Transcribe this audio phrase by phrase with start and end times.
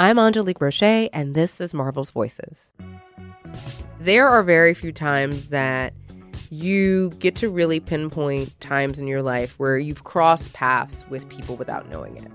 [0.00, 2.72] I'm Angélique Roché, and this is Marvel's Voices.
[3.98, 5.92] There are very few times that
[6.50, 11.56] you get to really pinpoint times in your life where you've crossed paths with people
[11.56, 12.30] without knowing it.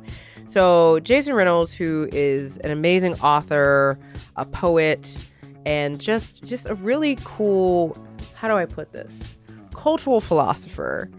[0.45, 3.97] So, Jason Reynolds, who is an amazing author,
[4.35, 5.17] a poet,
[5.65, 7.97] and just just a really cool,
[8.33, 9.17] how do I put this?
[9.83, 11.09] cultural philosopher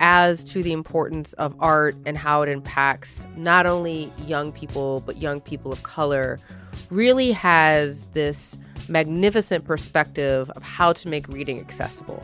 [0.00, 5.18] as to the importance of art and how it impacts not only young people but
[5.18, 6.38] young people of color
[6.90, 8.58] really has this
[8.88, 12.22] magnificent perspective of how to make reading accessible.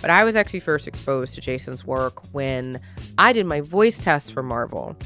[0.00, 2.80] But I was actually first exposed to Jason's work when
[3.18, 4.96] I did my voice test for Marvel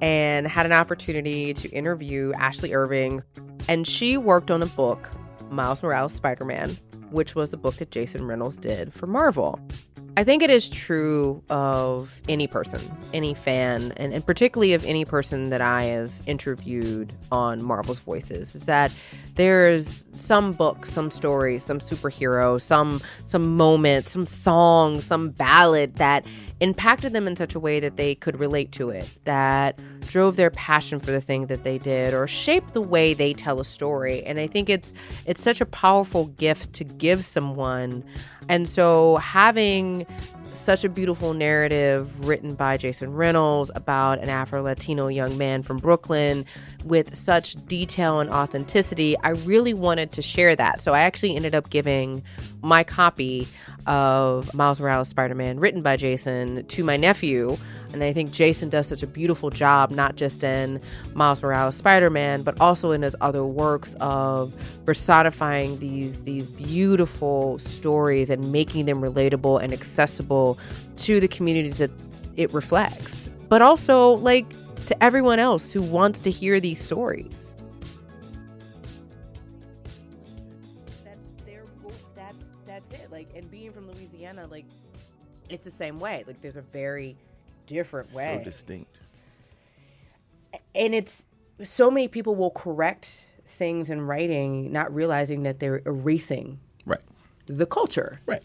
[0.00, 3.22] and had an opportunity to interview Ashley Irving.
[3.68, 5.10] And she worked on a book,
[5.50, 6.76] Miles Morales Spider Man,
[7.10, 9.58] which was the book that Jason Reynolds did for Marvel.
[10.16, 12.80] I think it is true of any person,
[13.12, 18.54] any fan, and, and, particularly of any person that I have interviewed on Marvel's Voices,
[18.54, 18.92] is that
[19.34, 26.24] there's some book, some story, some superhero, some some moment, some song, some ballad that
[26.60, 30.50] impacted them in such a way that they could relate to it, that drove their
[30.50, 34.22] passion for the thing that they did, or shaped the way they tell a story.
[34.24, 34.92] And I think it's
[35.26, 38.04] it's such a powerful gift to give someone
[38.48, 40.06] and so having
[40.54, 45.78] such a beautiful narrative written by Jason Reynolds about an Afro Latino young man from
[45.78, 46.46] Brooklyn
[46.84, 50.80] with such detail and authenticity, I really wanted to share that.
[50.80, 52.22] So I actually ended up giving
[52.62, 53.48] my copy
[53.86, 57.56] of Miles Morales Spider Man, written by Jason, to my nephew.
[57.94, 60.80] And I think Jason does such a beautiful job, not just in
[61.14, 64.52] Miles Morales Spider Man, but also in his other works of
[64.84, 70.58] personifying these, these beautiful stories and making them relatable and accessible
[70.96, 71.92] to the communities that
[72.34, 74.44] it reflects, but also like
[74.86, 77.54] to everyone else who wants to hear these stories.
[81.04, 81.28] That's
[82.16, 83.12] that's that's it.
[83.12, 84.66] Like and being from Louisiana, like
[85.48, 86.24] it's the same way.
[86.26, 87.16] Like there's a very
[87.66, 88.38] different way.
[88.38, 88.98] So distinct.
[90.74, 91.26] And it's
[91.62, 97.00] so many people will correct things in writing, not realizing that they're erasing right
[97.46, 98.20] the culture.
[98.26, 98.42] Right.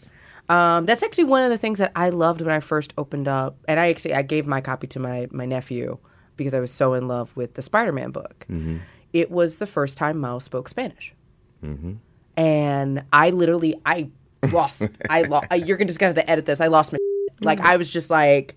[0.48, 3.56] Um, that's actually one of the things that I loved when I first opened up,
[3.68, 5.98] and I actually I gave my copy to my my nephew
[6.36, 8.46] because I was so in love with the Spider-Man book.
[8.50, 8.78] Mm-hmm.
[9.12, 11.14] It was the first time Miles spoke Spanish,
[11.62, 11.94] mm-hmm.
[12.36, 14.10] and I literally I
[14.50, 14.82] lost.
[15.08, 15.46] I lost.
[15.54, 16.60] You're just gonna have to edit this.
[16.60, 16.98] I lost my.
[17.42, 18.56] Like I was just like,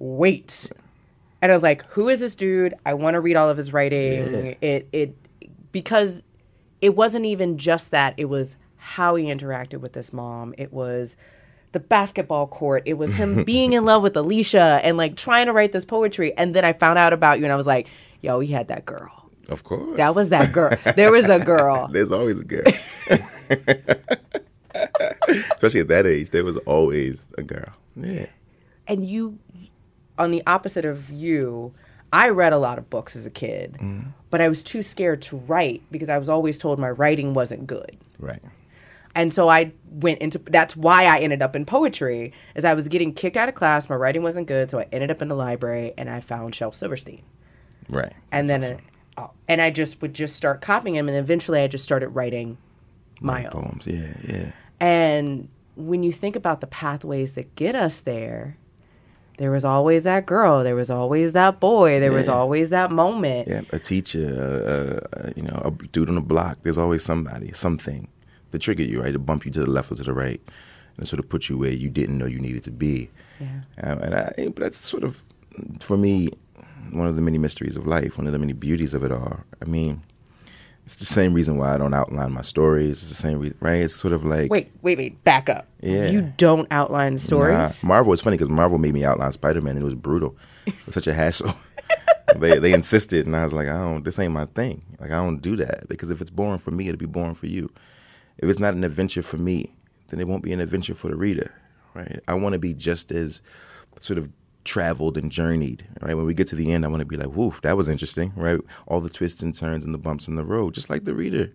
[0.00, 0.70] wait,
[1.40, 2.74] and I was like, who is this dude?
[2.84, 4.56] I want to read all of his writing.
[4.60, 5.16] It it
[5.72, 6.22] because
[6.80, 8.14] it wasn't even just that.
[8.16, 10.54] It was how he interacted with this mom.
[10.56, 11.16] It was
[11.72, 12.82] the basketball court.
[12.86, 16.36] It was him being in love with Alicia and like trying to write this poetry.
[16.36, 17.88] And then I found out about you, and I was like,
[18.20, 19.30] yo, he had that girl.
[19.48, 19.96] Of course.
[19.96, 20.76] That was that girl.
[20.96, 21.88] there was a girl.
[21.92, 22.64] There's always a girl.
[25.28, 27.72] Especially at that age, there was always a girl.
[27.96, 28.26] Yeah.
[28.86, 29.38] And you,
[30.18, 31.72] on the opposite of you,
[32.12, 34.12] I read a lot of books as a kid, mm.
[34.30, 37.66] but I was too scared to write because I was always told my writing wasn't
[37.66, 37.96] good.
[38.18, 38.42] Right.
[39.14, 42.88] And so I went into that's why I ended up in poetry as I was
[42.88, 45.34] getting kicked out of class, my writing wasn't good, so I ended up in the
[45.34, 47.22] library and I found Shel Silverstein.
[47.88, 48.12] Right.
[48.30, 48.80] And that's then
[49.16, 49.30] awesome.
[49.30, 52.58] uh, and I just would just start copying him and eventually I just started writing
[53.20, 53.86] my, my own poems.
[53.86, 54.52] Yeah, yeah.
[54.78, 58.56] And when you think about the pathways that get us there,
[59.38, 62.16] there was always that girl, there was always that boy, there yeah.
[62.16, 63.48] was always that moment.
[63.48, 64.28] Yeah, a teacher,
[65.14, 66.58] uh, uh, you know, a dude on the block.
[66.62, 68.08] There's always somebody, something
[68.52, 69.12] to trigger you, right?
[69.12, 70.40] To bump you to the left or to the right,
[70.96, 73.08] and sort of put you where you didn't know you needed to be.
[73.40, 73.60] Yeah.
[73.82, 75.24] Um, and I, but that's sort of,
[75.80, 76.28] for me,
[76.90, 79.40] one of the many mysteries of life, one of the many beauties of it all.
[79.62, 80.02] I mean,
[80.88, 83.02] it's the same reason why I don't outline my stories.
[83.02, 83.82] It's the same reason, right?
[83.82, 85.66] It's sort of like wait, wait, wait, back up.
[85.82, 87.82] Yeah, you don't outline stories.
[87.82, 87.86] Nah.
[87.86, 90.34] Marvel is funny because Marvel made me outline Spider Man, and it was brutal.
[90.64, 91.52] It was such a hassle.
[92.36, 94.02] they they insisted, and I was like, I don't.
[94.02, 94.82] This ain't my thing.
[94.98, 97.48] Like I don't do that because if it's boring for me, it'll be boring for
[97.48, 97.70] you.
[98.38, 99.74] If it's not an adventure for me,
[100.06, 101.52] then it won't be an adventure for the reader,
[101.92, 102.18] right?
[102.26, 103.42] I want to be just as
[104.00, 104.30] sort of
[104.68, 106.14] traveled and journeyed, right?
[106.14, 108.32] When we get to the end, I want to be like, woof, that was interesting,
[108.36, 108.60] right?
[108.86, 111.52] All the twists and turns and the bumps in the road, just like the reader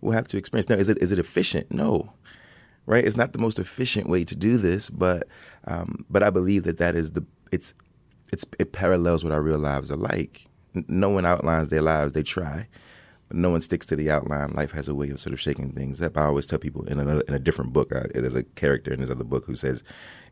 [0.00, 0.68] will have to experience.
[0.68, 1.70] Now, is it is it efficient?
[1.70, 2.14] No,
[2.86, 3.04] right?
[3.04, 5.28] It's not the most efficient way to do this, but
[5.66, 7.74] um, but I believe that that is the it's
[8.32, 10.46] it's it parallels what our real lives are like.
[10.88, 12.66] No one outlines their lives; they try,
[13.34, 14.52] no one sticks to the outline.
[14.52, 16.16] Life has a way of sort of shaking things up.
[16.16, 17.94] I always tell people in another in a different book.
[17.94, 19.82] Uh, there's a character in this other book who says,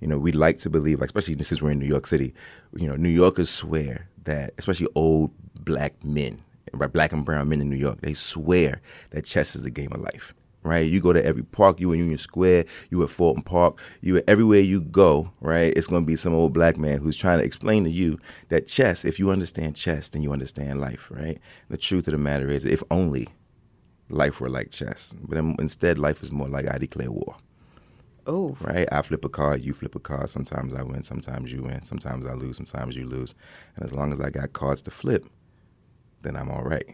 [0.00, 2.34] you know, we like to believe, like especially since we're in New York City,
[2.74, 6.42] you know, New Yorkers swear that, especially old black men?
[6.72, 10.00] Black and brown men in New York, they swear that chess is the game of
[10.00, 10.32] life.
[10.64, 11.80] Right, you go to every park.
[11.80, 12.66] You in Union Square.
[12.90, 13.80] You at Fulton Park.
[14.00, 15.32] You at everywhere you go.
[15.40, 18.18] Right, it's going to be some old black man who's trying to explain to you
[18.48, 19.04] that chess.
[19.04, 21.10] If you understand chess, then you understand life.
[21.10, 21.38] Right.
[21.68, 23.28] The truth of the matter is, if only
[24.08, 27.36] life were like chess, but instead, life is more like I declare war.
[28.26, 28.56] Oh.
[28.60, 28.86] Right?
[28.92, 30.28] I flip a card, you flip a card.
[30.30, 31.82] Sometimes I win, sometimes you win.
[31.82, 33.34] Sometimes I lose, sometimes you lose.
[33.74, 35.26] And as long as I got cards to flip,
[36.22, 36.86] then I'm all right.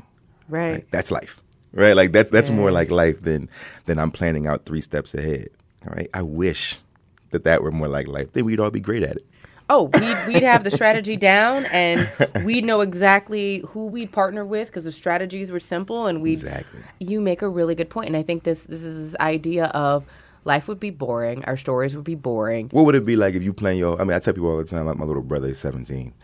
[0.49, 0.73] Right.
[0.73, 0.85] right?
[0.91, 1.43] That's life.
[1.73, 1.95] Right?
[1.95, 2.57] Like that's that's yeah.
[2.57, 3.49] more like life than
[3.87, 5.49] than I'm planning out 3 steps ahead.
[5.87, 6.09] All right?
[6.15, 6.81] I wish
[7.31, 8.33] that that were more like life.
[8.33, 9.27] Then we'd all be great at it.
[9.71, 12.09] Oh, we'd, we'd have the strategy down and
[12.43, 16.81] we'd know exactly who we'd partner with because the strategies were simple and we Exactly.
[17.01, 18.05] You make a really good point.
[18.05, 20.05] point and I think this this is this idea of
[20.45, 21.45] life would be boring.
[21.45, 22.69] Our stories would be boring.
[22.71, 24.01] What would it be like if you plan your?
[24.01, 24.87] I mean, I tell people all the time.
[24.87, 26.15] Like my little brother is 17.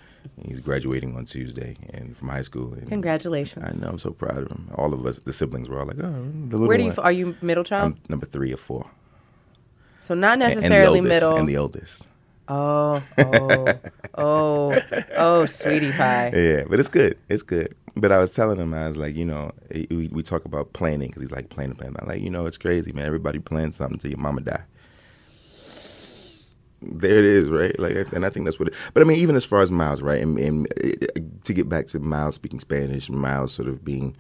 [0.47, 2.73] He's graduating on Tuesday and from high school.
[2.75, 3.65] And Congratulations!
[3.65, 3.89] I know.
[3.89, 4.71] I'm so proud of him.
[4.75, 6.91] All of us, the siblings, were all like, "Oh, the little Where do you?
[6.91, 6.99] one.
[7.01, 7.95] Are you middle child?
[7.95, 8.91] I'm number three or four.
[10.01, 11.37] So not necessarily and, and oldest, middle.
[11.39, 12.09] And the oldest.
[12.47, 13.67] Oh, oh,
[14.19, 14.79] oh,
[15.17, 16.31] oh, sweetie pie.
[16.35, 17.17] Yeah, but it's good.
[17.31, 17.75] It's good.
[17.97, 20.73] But I was telling him, I was like, you know, eh, we, we talk about
[20.75, 21.97] planning because he's like planning, planning.
[22.01, 23.07] I'm like, you know, it's crazy, man.
[23.07, 24.65] Everybody plans something till your mama die.
[26.87, 27.79] There it is, right?
[27.79, 28.69] Like, and I think that's what.
[28.69, 30.21] It, but I mean, even as far as Miles, right?
[30.21, 34.17] And, and to get back to Miles speaking Spanish, Miles sort of being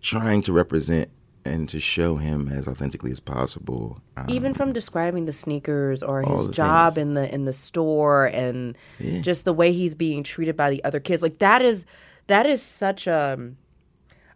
[0.00, 1.10] trying to represent
[1.44, 4.00] and to show him as authentically as possible.
[4.16, 6.98] Um, Even from describing the sneakers or his job things.
[6.98, 9.20] in the in the store and yeah.
[9.20, 11.86] just the way he's being treated by the other kids, like that is
[12.26, 13.52] that is such a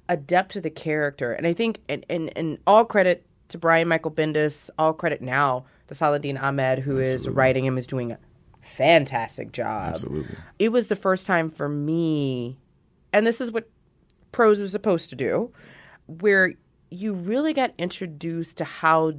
[0.08, 1.32] a depth to the character.
[1.32, 5.64] And I think and and, and all credit to Brian Michael Bendis, all credit now
[5.88, 7.14] to Saladin Ahmed, who Absolutely.
[7.14, 8.18] is writing him, is doing a
[8.60, 9.92] fantastic job.
[9.92, 10.36] Absolutely.
[10.58, 12.58] It was the first time for me,
[13.12, 13.68] and this is what
[14.32, 15.52] prose is supposed to do,
[16.06, 16.54] where
[16.90, 19.14] you really got introduced to how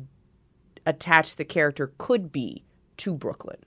[0.85, 2.63] attached the character could be
[2.97, 3.59] to Brooklyn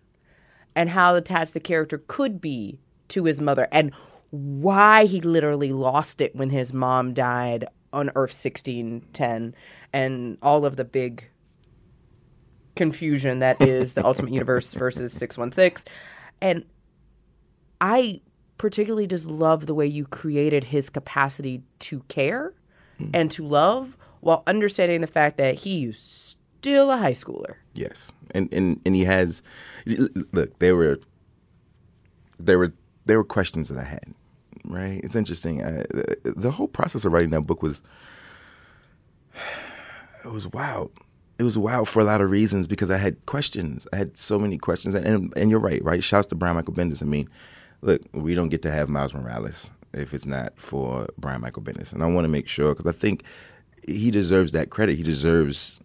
[0.74, 3.92] and how attached the character could be to his mother and
[4.30, 9.54] why he literally lost it when his mom died on Earth 1610
[9.92, 11.28] and all of the big
[12.76, 15.92] confusion that is the Ultimate Universe versus 616.
[16.40, 16.64] And
[17.80, 18.20] I
[18.58, 22.54] particularly just love the way you created his capacity to care
[23.00, 23.10] mm.
[23.14, 27.54] and to love while understanding the fact that he's still a high schooler.
[27.74, 28.12] Yes.
[28.32, 29.42] And and and he has
[29.86, 30.98] look, there were
[32.38, 32.72] there were
[33.06, 34.14] there were questions that I had.
[34.66, 35.00] Right?
[35.02, 35.64] It's interesting.
[35.64, 37.80] I, the, the whole process of writing that book was
[40.24, 40.92] it was wild.
[41.40, 43.86] It was wild for a lot of reasons because I had questions.
[43.94, 46.04] I had so many questions, and and, and you're right, right?
[46.04, 47.02] Shouts to Brian Michael Bendis.
[47.02, 47.30] I mean,
[47.80, 51.94] look, we don't get to have Miles Morales if it's not for Brian Michael Bendis.
[51.94, 53.24] And I want to make sure because I think
[53.88, 54.96] he deserves that credit.
[54.96, 55.80] He deserves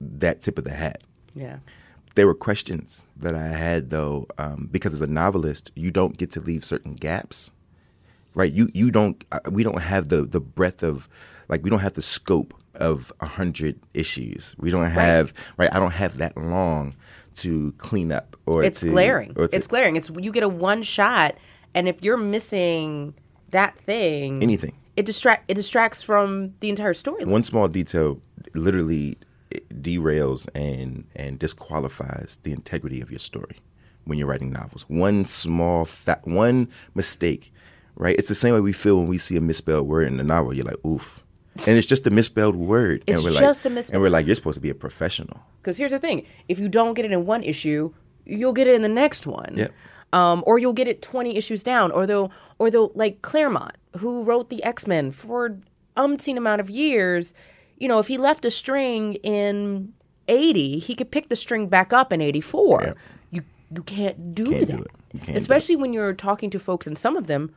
[0.00, 1.02] that tip of the hat.
[1.34, 1.58] Yeah.
[2.14, 6.30] There were questions that I had though, um, because as a novelist, you don't get
[6.32, 7.50] to leave certain gaps,
[8.32, 8.52] right?
[8.52, 9.24] You you don't.
[9.32, 11.08] Uh, we don't have the the breadth of,
[11.48, 14.54] like, we don't have the scope of a hundred issues.
[14.58, 15.70] We don't have right.
[15.70, 15.74] right.
[15.74, 16.94] I don't have that long
[17.36, 19.32] to clean up or it's to, glaring.
[19.36, 19.96] Or to, it's glaring.
[19.96, 21.36] It's you get a one shot
[21.74, 23.14] and if you're missing
[23.50, 27.24] that thing, anything, it distract it distracts from the entire story.
[27.24, 28.20] One small detail
[28.54, 29.18] literally
[29.54, 33.58] eh, derails and and disqualifies the integrity of your story
[34.04, 34.82] when you're writing novels.
[34.88, 37.52] One small fa- one mistake,
[37.94, 38.16] right?
[38.18, 40.54] It's the same way we feel when we see a misspelled word in a novel.
[40.54, 41.24] You're like, oof.
[41.66, 43.02] And it's just a misspelled word.
[43.06, 44.74] It's and we're just like, a misspelled And we're like, you're supposed to be a
[44.74, 45.40] professional.
[45.60, 47.92] Because here's the thing: if you don't get it in one issue,
[48.24, 49.54] you'll get it in the next one.
[49.54, 49.68] Yeah
[50.12, 54.22] um, or you'll get it 20 issues down or they'll or they'll like claremont who
[54.22, 55.58] wrote the x-men for
[55.96, 57.34] umpteen amount of years
[57.76, 59.92] you know if he left a string in
[60.28, 62.92] 80 he could pick the string back up in 84 yeah.
[63.30, 63.42] you
[63.74, 65.22] you can't do can't that do it.
[65.22, 67.54] Can't especially when you're talking to folks and some of them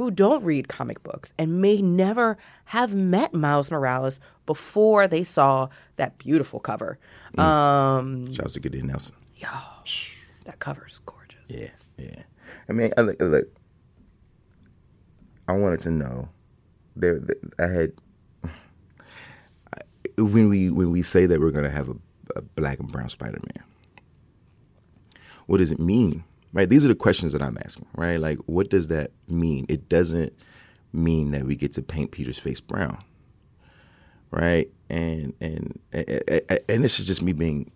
[0.00, 5.68] who don't read comic books and may never have met Miles Morales before they saw
[5.96, 6.98] that beautiful cover.
[7.36, 7.42] Mm.
[7.42, 9.14] Um, Shouts to Kadir Nelson.
[9.36, 9.46] Yo,
[10.46, 11.40] that cover's gorgeous.
[11.48, 11.68] Yeah.
[11.98, 12.22] Yeah,
[12.66, 13.48] I mean, I, look,
[15.46, 16.30] I wanted to know.
[16.96, 17.20] There,
[17.58, 17.92] I had
[20.16, 21.96] when we when we say that we're going to have a,
[22.36, 23.66] a black and brown Spider Man.
[25.44, 26.24] What does it mean?
[26.52, 26.68] Right.
[26.68, 27.86] These are the questions that I'm asking.
[27.94, 28.18] Right.
[28.18, 29.66] Like, what does that mean?
[29.68, 30.32] It doesn't
[30.92, 33.02] mean that we get to paint Peter's face brown.
[34.30, 34.68] Right.
[34.88, 37.70] And and and, and this is just me being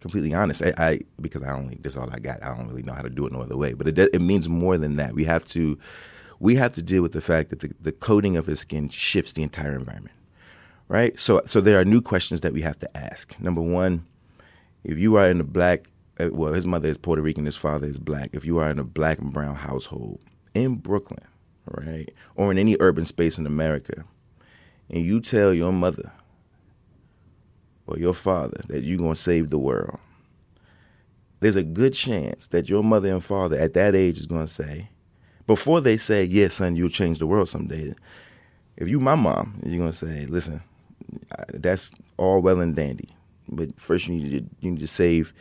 [0.00, 0.62] completely honest.
[0.62, 2.42] I, I, because I only this is all I got.
[2.42, 3.74] I don't really know how to do it no other way.
[3.74, 5.14] But it it means more than that.
[5.14, 5.78] We have to
[6.38, 9.32] we have to deal with the fact that the, the coating of his skin shifts
[9.32, 10.14] the entire environment,
[10.88, 11.18] right?
[11.18, 13.38] So, so there are new questions that we have to ask.
[13.40, 14.04] Number one,
[14.84, 15.86] if you are in a black,
[16.18, 18.30] Uh, well, his mother is Puerto Rican, his father is black.
[18.32, 20.20] If you are in a black and brown household
[20.54, 21.24] in Brooklyn,
[21.66, 24.04] right, or in any urban space in America,
[24.90, 26.12] and you tell your mother
[27.86, 29.98] or your father that you're going to save the world,
[31.40, 34.52] there's a good chance that your mother and father at that age is going to
[34.52, 34.88] say,
[35.46, 37.94] before they say, yes, son, you'll change the world someday,
[38.76, 40.62] if you my mom, you're going to say, listen,
[41.52, 43.14] that's all well and dandy,
[43.48, 45.34] but first you need to, you need to save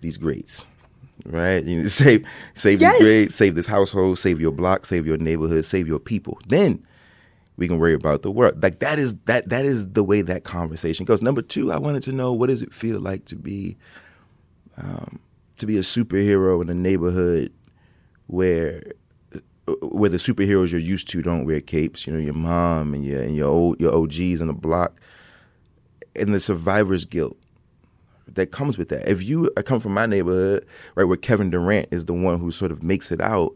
[0.00, 0.66] these greats.
[1.24, 2.94] Right, you need to save save yes.
[2.94, 6.38] these greats, save this household, save your block, save your neighborhood, save your people.
[6.46, 6.84] Then
[7.56, 8.62] we can worry about the world.
[8.62, 11.20] Like that is that that is the way that conversation goes.
[11.20, 13.76] Number two, I wanted to know what does it feel like to be
[14.76, 15.18] um,
[15.56, 17.52] to be a superhero in a neighborhood
[18.28, 18.82] where
[19.82, 22.06] where the superheroes you're used to don't wear capes.
[22.06, 25.00] You know, your mom and your and your old your OGs in the block,
[26.14, 27.36] and the survivor's guilt
[28.38, 29.08] that comes with that.
[29.08, 32.72] If you come from my neighborhood, right, where Kevin Durant is the one who sort
[32.72, 33.54] of makes it out,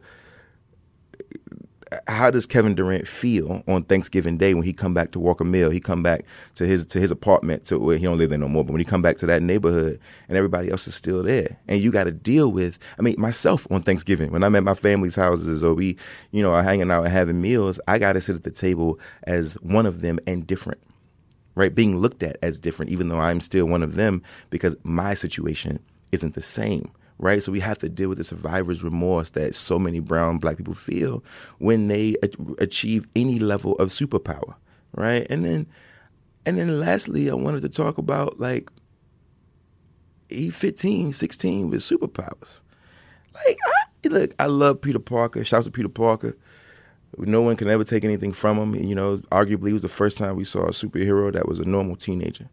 [2.07, 5.71] how does Kevin Durant feel on Thanksgiving Day when he come back to Walker Mill?
[5.71, 6.25] He come back
[6.55, 8.65] to his to his apartment to where he don't live there no more.
[8.65, 11.81] But when he come back to that neighborhood and everybody else is still there, and
[11.81, 12.79] you got to deal with.
[12.99, 15.97] I mean, myself on Thanksgiving when I'm at my family's houses or we,
[16.31, 18.99] you know, are hanging out and having meals, I got to sit at the table
[19.25, 20.81] as one of them and different.
[21.55, 25.13] Right, being looked at as different, even though I'm still one of them, because my
[25.13, 25.81] situation
[26.11, 26.91] isn't the same
[27.23, 27.41] right?
[27.41, 30.75] So we have to deal with the survivor's remorse that so many brown black people
[30.75, 31.23] feel
[31.59, 32.17] when they
[32.59, 34.57] achieve any level of superpower,
[34.97, 35.25] right?
[35.31, 35.67] And then,
[36.45, 38.71] and then lastly, I wanted to talk about like
[40.31, 42.61] E 15, 16 with superpowers.
[43.35, 45.45] Like, I, look, I love Peter Parker.
[45.45, 46.37] Shouts to Peter Parker.
[47.19, 48.75] No one can ever take anything from him.
[48.75, 51.65] You know, arguably, it was the first time we saw a superhero that was a
[51.65, 52.49] normal teenager.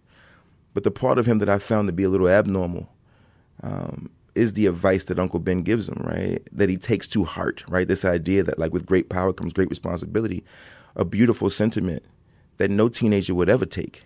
[0.74, 2.90] But the part of him that I found to be a little abnormal
[3.64, 6.40] um, is the advice that Uncle Ben gives him, right?
[6.52, 7.88] That he takes to heart, right?
[7.88, 10.44] This idea that like with great power comes great responsibility,
[10.96, 12.04] a beautiful sentiment
[12.58, 14.06] that no teenager would ever take.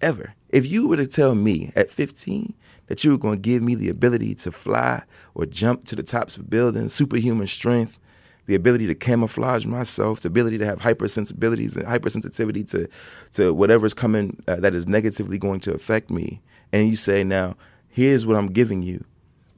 [0.00, 0.34] Ever.
[0.48, 2.54] If you were to tell me at 15
[2.86, 5.02] that you were going to give me the ability to fly
[5.34, 7.98] or jump to the tops of buildings, superhuman strength,
[8.46, 12.88] the ability to camouflage myself, the ability to have hypersensibilities and hypersensitivity to
[13.32, 16.40] to whatever's coming uh, that is negatively going to affect me,
[16.72, 17.56] and you say now,
[17.88, 19.04] here's what I'm giving you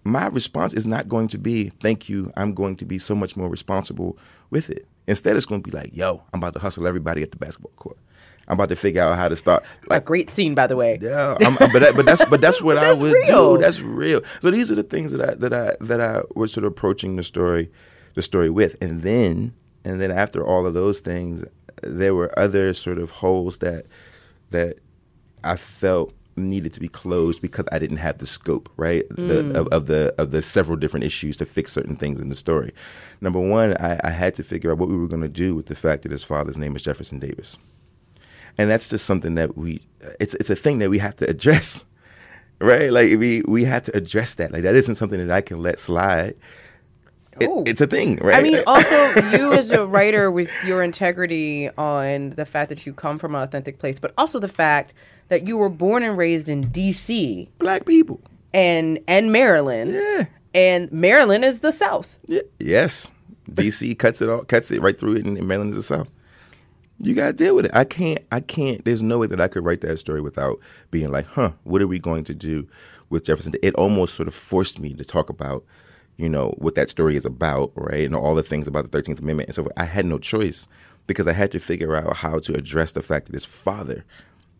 [0.04, 3.36] my response is not going to be, thank you, I'm going to be so much
[3.36, 4.18] more responsible
[4.50, 4.86] with it.
[5.06, 7.72] Instead, it's going to be like, yo, I'm about to hustle everybody at the basketball
[7.76, 7.98] court.
[8.46, 9.64] I'm about to figure out how to start.
[9.86, 10.98] Like, a great scene, by the way.
[11.00, 13.56] Yeah, I'm, but that, but that's but that's what but I would real.
[13.56, 13.62] do.
[13.62, 14.20] That's real.
[14.42, 17.16] So these are the things that I that I that I was sort of approaching
[17.16, 17.70] the story,
[18.14, 19.54] the story with, and then
[19.84, 21.44] and then after all of those things,
[21.82, 23.86] there were other sort of holes that
[24.50, 24.78] that
[25.42, 29.28] I felt needed to be closed because I didn't have the scope, right, mm.
[29.28, 32.34] the, of, of, the of the several different issues to fix certain things in the
[32.34, 32.72] story.
[33.20, 35.66] Number one, I, I had to figure out what we were going to do with
[35.66, 37.58] the fact that his father's name is Jefferson Davis,
[38.58, 39.82] and that's just something that we
[40.20, 41.84] it's it's a thing that we have to address,
[42.60, 42.92] right?
[42.92, 44.52] Like we we have to address that.
[44.52, 46.34] Like that isn't something that I can let slide.
[47.40, 47.64] It, oh.
[47.66, 48.36] it's a thing, right?
[48.36, 52.92] I mean, also you as a writer with your integrity on the fact that you
[52.92, 54.94] come from an authentic place, but also the fact
[55.28, 57.48] that you were born and raised in D.C.
[57.58, 58.20] Black people.
[58.52, 59.92] And and Maryland.
[59.92, 60.26] Yeah.
[60.54, 62.18] And Maryland is the South.
[62.26, 62.42] Yeah.
[62.60, 63.10] Yes.
[63.52, 63.94] D.C.
[63.96, 66.10] cuts it all, cuts it right through it, and Maryland is the South.
[67.00, 67.72] You gotta deal with it.
[67.74, 68.20] I can't.
[68.30, 68.84] I can't.
[68.84, 70.60] There's no way that I could write that story without
[70.90, 72.68] being like, huh, what are we going to do
[73.10, 73.54] with Jefferson?
[73.62, 75.64] It almost sort of forced me to talk about,
[76.16, 79.20] you know, what that story is about, right, and all the things about the Thirteenth
[79.20, 79.48] Amendment.
[79.48, 80.68] And so I had no choice
[81.06, 84.04] because I had to figure out how to address the fact that his father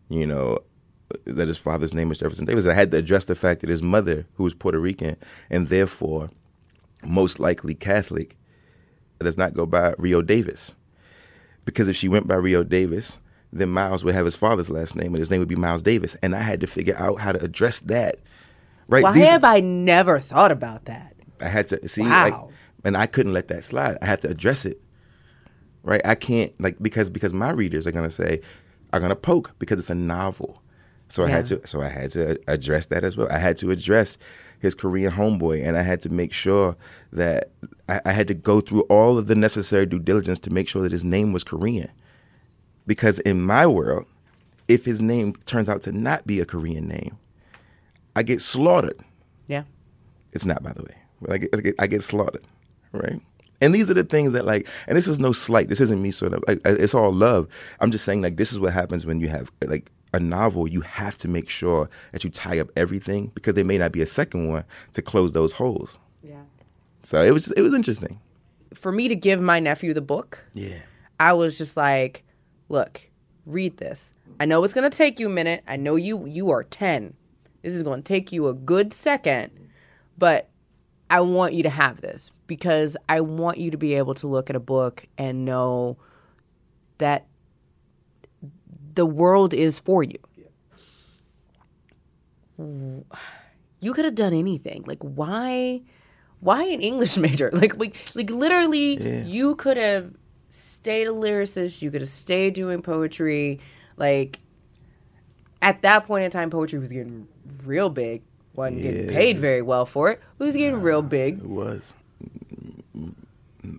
[0.09, 0.59] you know,
[1.25, 2.65] that his father's name was Jefferson Davis.
[2.65, 5.17] I had to address the fact that his mother, who was Puerto Rican
[5.49, 6.29] and therefore
[7.03, 8.35] most likely Catholic,
[9.19, 10.75] does not go by Rio Davis.
[11.63, 13.19] Because if she went by Rio Davis,
[13.51, 16.15] then Miles would have his father's last name and his name would be Miles Davis.
[16.21, 18.19] And I had to figure out how to address that.
[18.87, 19.03] Right?
[19.03, 21.14] Why These, have I never thought about that?
[21.45, 22.23] I had to see wow.
[22.23, 23.97] like and I couldn't let that slide.
[24.01, 24.79] I had to address it.
[25.83, 26.01] Right?
[26.05, 28.41] I can't like because because my readers are gonna say,
[28.93, 30.61] are gonna poke because it's a novel.
[31.07, 33.27] So I had to so I had to address that as well.
[33.29, 34.17] I had to address
[34.59, 36.75] his Korean homeboy, and I had to make sure
[37.11, 37.51] that
[37.87, 40.81] I, I, had to go through all of the necessary due diligence to make sure
[40.81, 41.91] that his name was Korean.
[42.87, 44.05] Because in my world,
[44.67, 47.19] if his name turns out to not be a Korean name,
[48.15, 48.99] I get slaughtered.
[49.45, 49.63] Yeah,
[50.31, 51.04] it's not, by the way.
[51.29, 52.45] I get, I get, I get slaughtered,
[52.91, 53.21] right?
[53.61, 55.69] And these are the things that like, and this is no slight.
[55.69, 57.47] This isn't me sort of like it's all love.
[57.79, 60.67] I'm just saying like this is what happens when you have like a novel.
[60.67, 64.01] You have to make sure that you tie up everything because there may not be
[64.01, 65.99] a second one to close those holes.
[66.21, 66.43] Yeah.
[67.03, 68.19] So it was just, it was interesting.
[68.73, 70.79] For me to give my nephew the book, Yeah.
[71.17, 72.23] I was just like,
[72.67, 73.09] look,
[73.45, 74.13] read this.
[74.39, 75.63] I know it's going to take you a minute.
[75.65, 77.13] I know you you are 10.
[77.61, 79.51] This is going to take you a good second,
[80.17, 80.49] but
[81.09, 84.49] I want you to have this because I want you to be able to look
[84.49, 85.97] at a book and know
[86.97, 87.27] that
[88.95, 90.17] the world is for you.
[92.57, 94.83] You could have done anything.
[94.87, 95.81] Like why
[96.39, 97.51] why an English major?
[97.51, 100.13] Like like, like literally you could have
[100.49, 103.59] stayed a lyricist, you could have stayed doing poetry.
[103.97, 104.39] Like
[105.61, 107.27] at that point in time poetry was getting
[107.63, 108.23] real big.
[108.55, 110.21] Wasn't getting paid very well for it.
[110.39, 111.39] It was getting real big.
[111.39, 111.93] It was.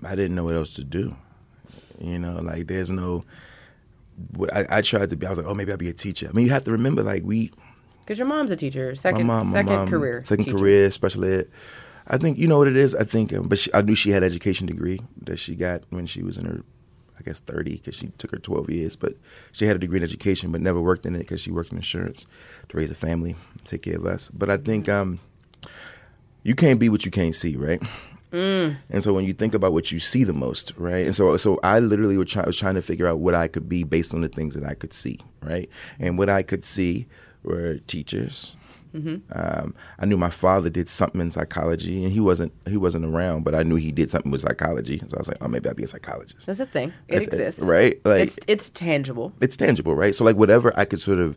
[0.04, 1.16] I didn't know what else to do.
[2.00, 3.24] You know, like there's no.
[4.34, 5.26] what- I, I tried to be.
[5.26, 6.28] I was like, oh, maybe I'll be a teacher.
[6.28, 7.50] I mean, you have to remember, like we,
[8.04, 8.88] Because your mom's a teacher.
[8.88, 10.20] my Second my second mom, career.
[10.24, 10.58] second teacher.
[10.58, 11.48] career, special ed.
[12.08, 12.94] I think you know what it is.
[12.94, 16.06] I think, um, but she, I knew she had education degree that she got when
[16.06, 16.62] she was in her,
[17.18, 18.96] I guess thirty, because she took her twelve years.
[18.96, 19.14] But
[19.52, 21.78] she had a degree in education, but never worked in it because she worked in
[21.78, 22.26] insurance
[22.68, 24.30] to raise a family, take care of us.
[24.30, 25.20] But I think um,
[26.42, 27.82] you can't be what you can't see, right?
[28.90, 31.06] And so when you think about what you see the most, right?
[31.06, 33.66] And so so I literally was, try, was trying to figure out what I could
[33.66, 35.70] be based on the things that I could see, right?
[35.98, 37.06] And what I could see
[37.42, 38.54] were teachers.
[38.94, 43.44] Um, I knew my father did something in psychology, and he wasn't he wasn't around,
[43.44, 45.00] but I knew he did something with psychology.
[45.08, 46.46] So I was like, oh, maybe I'll be a psychologist.
[46.46, 46.92] That's a thing.
[47.08, 47.60] It That's exists.
[47.62, 48.00] right?
[48.04, 49.32] Like it's it's tangible.
[49.40, 50.14] it's tangible, right?
[50.14, 51.36] So like whatever I could sort of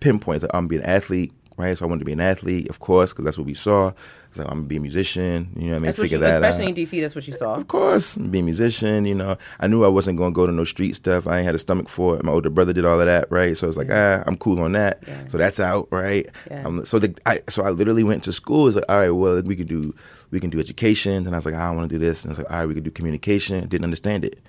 [0.00, 1.76] pinpoint, like I'm gonna be an athlete, right?
[1.76, 3.92] So I wanted to be an athlete, of course, because that's what we saw.
[4.28, 5.82] It's like I'm gonna be a musician, you know what I mean?
[5.86, 6.78] That's Figure you, that especially out.
[6.78, 7.00] in DC.
[7.00, 7.54] That's what you saw.
[7.54, 9.04] Of course, be a musician.
[9.04, 11.26] You know, I knew I wasn't going to go to no street stuff.
[11.26, 12.24] I ain't had a stomach for it.
[12.24, 13.56] My older brother did all of that, right?
[13.56, 15.02] So it's like, ah, I'm cool on that.
[15.06, 15.26] Yeah.
[15.26, 16.26] So that's out, right?
[16.50, 16.66] Yeah.
[16.66, 18.68] Um, so the I so I literally went to school.
[18.68, 19.94] It's like, all right, well, we could do
[20.30, 21.26] we can do education.
[21.26, 22.22] And I was like, I don't want to do this.
[22.22, 23.66] And I was like, all right, we could do communication.
[23.66, 24.40] Didn't understand it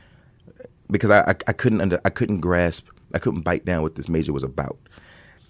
[0.91, 2.88] because I I, I couldn't under I couldn't grasp.
[3.13, 4.78] I couldn't bite down what this major was about.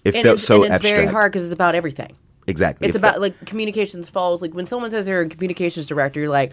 [0.04, 0.96] It And felt it's, so and it's abstract.
[0.96, 2.16] very hard because it's about everything.
[2.46, 2.86] Exactly.
[2.88, 4.42] It's It about like communications falls.
[4.42, 6.52] Like when someone says they're a communications director, you're like,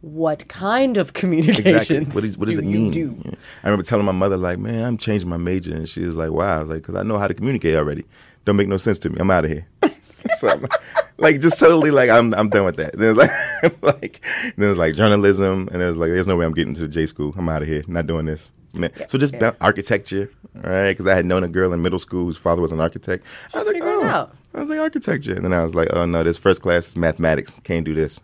[0.00, 1.66] what kind of communications?
[1.90, 2.04] Exactly.
[2.14, 2.90] What, is, what does do it mean?
[2.92, 3.20] do?
[3.24, 3.32] Yeah.
[3.64, 5.74] I remember telling my mother, like, man, I'm changing my major.
[5.74, 6.54] And she was like, why?
[6.54, 8.04] I was like, because I know how to communicate already.
[8.44, 9.16] Don't make no sense to me.
[9.18, 9.66] I'm out of here.
[10.36, 10.66] so, I'm,
[11.18, 12.92] like, just totally like, I'm I'm done with that.
[12.96, 13.16] Then it was
[13.82, 14.20] like, like,
[14.56, 15.68] then it was like journalism.
[15.72, 17.34] And it was like, there's no way I'm getting to the J school.
[17.36, 17.82] I'm out of here.
[17.88, 18.52] Not doing this.
[18.74, 18.90] Man.
[19.08, 19.52] so just yeah.
[19.60, 20.90] architecture, right?
[20.90, 23.24] Because I had known a girl in middle school whose father was an architect.
[23.54, 24.04] I was like, oh.
[24.04, 24.36] out.
[24.54, 25.34] I was like, architecture.
[25.34, 27.58] And then I was like, oh, no, this first class is mathematics.
[27.64, 28.20] Can't do this.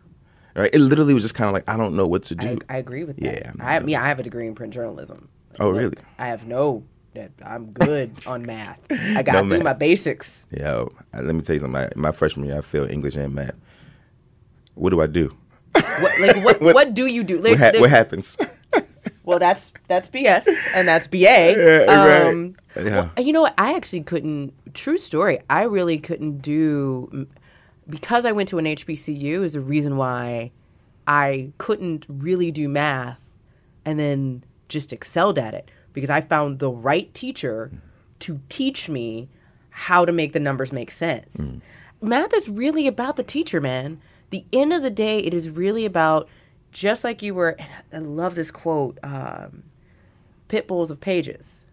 [0.55, 0.71] Right?
[0.73, 2.59] It literally was just kind of like, I don't know what to do.
[2.69, 3.25] I, I agree with that.
[3.25, 5.29] Yeah, I have, yeah, I have a degree in print journalism.
[5.59, 5.97] Oh, Look, really?
[6.19, 6.85] I have no.
[7.15, 8.81] that I'm good on math.
[8.91, 9.65] I got No through math.
[9.65, 10.47] my basics.
[10.51, 11.73] Yo, uh, let me tell you something.
[11.73, 13.55] My, my freshman year, I failed English and math.
[14.75, 15.35] What do I do?
[15.73, 16.61] What, like what?
[16.61, 17.41] What- what, do you do?
[17.41, 18.37] Like, What, ha- what happens?
[19.25, 21.17] Well, that's that's BS and that's BA.
[21.89, 22.29] right.
[22.29, 23.09] Um, Yeah.
[23.17, 23.55] well, you know what?
[23.59, 24.53] I actually couldn't.
[24.75, 25.39] True story.
[25.49, 27.27] I really couldn't do
[27.89, 29.43] because I went to an HBCU.
[29.45, 30.53] Is the reason why
[31.07, 33.21] I couldn't really do math,
[33.85, 37.71] and then just excelled at it because I found the right teacher
[38.21, 39.29] to teach me
[39.71, 41.41] how to make the numbers make sense.
[42.01, 44.01] Math is really about the teacher, man.
[44.31, 46.29] The end of the day, it is really about
[46.75, 47.57] just like you were.
[47.91, 48.99] And I love this quote.
[49.03, 49.63] Um,
[50.49, 51.65] pit bulls of pages.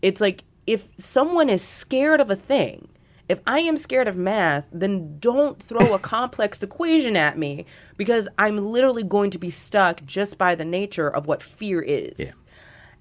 [0.00, 2.88] It's like if someone is scared of a thing,
[3.28, 8.28] if I am scared of math, then don't throw a complex equation at me because
[8.38, 12.14] I'm literally going to be stuck just by the nature of what fear is.
[12.18, 12.32] Yeah.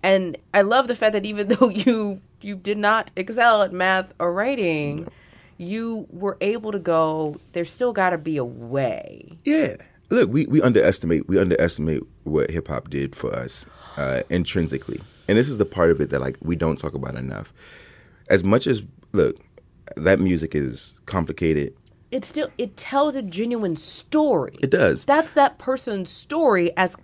[0.02, 4.14] And I love the fact that even though you you did not excel at math
[4.20, 5.08] or writing,
[5.58, 7.40] you were able to go.
[7.54, 9.34] There's still got to be a way.
[9.46, 9.78] Yeah.
[10.14, 13.66] Look, we, we underestimate we underestimate what hip hop did for us
[13.98, 17.16] uh, intrinsically, and this is the part of it that like we don't talk about
[17.16, 17.52] enough.
[18.30, 19.40] As much as look,
[19.98, 21.74] that music is complicated.
[22.12, 24.54] It still it tells a genuine story.
[24.62, 25.04] It does.
[25.04, 26.96] That's that person's story as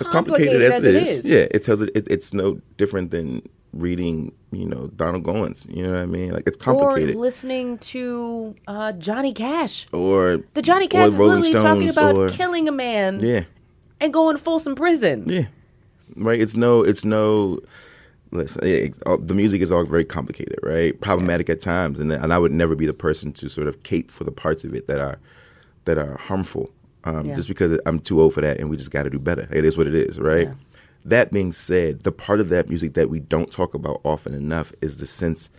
[0.00, 2.08] As complicated, complicated as, it is, yeah, it tells it, it.
[2.10, 5.68] It's no different than reading, you know, Donald Goines.
[5.74, 6.32] You know what I mean?
[6.32, 7.16] Like it's Or complicated.
[7.16, 9.86] listening to uh, Johnny Cash.
[9.92, 13.44] Or The Johnny Cash is literally talking about or- killing a man Yeah,
[14.00, 15.24] and going to Folsom Prison.
[15.28, 15.46] Yeah,
[16.16, 16.40] right.
[16.40, 17.60] It's no, it's no.
[18.30, 20.98] Listen, yeah, it's all- the music is all very complicated, right?
[21.00, 24.10] Problematic at times, and and I would never be the person to sort of cape
[24.10, 25.18] for the parts of it that are
[25.86, 26.70] that are harmful.
[27.04, 27.36] um, Yeah.
[27.36, 29.48] just because I'm too old for that, and we just got to do better.
[29.50, 30.48] It is what it is, right?
[30.48, 30.54] Yeah.
[31.04, 34.72] That being said, the part of that music that we don't talk about often enough
[34.82, 35.50] is the sense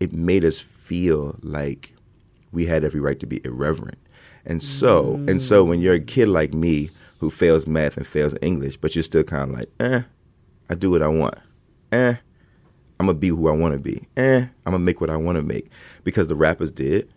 [0.00, 1.94] it made us feel like
[2.52, 3.98] we had every right to be irreverent.
[4.46, 8.34] And so, and so when you're a kid like me who fails math and fails
[8.42, 10.02] English, but you're still kind of like, eh,
[10.68, 11.36] I do what I want.
[11.90, 12.14] Eh,
[13.00, 14.06] I'm gonna be who I want to be.
[14.16, 15.70] Eh, I'm gonna make what I want to make
[16.04, 17.08] because the rappers did,